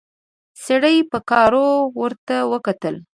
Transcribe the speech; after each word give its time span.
سړي 0.65 0.97
په 1.11 1.17
کاوړ 1.29 1.53
ورته 2.01 2.35
وکتل. 2.51 2.95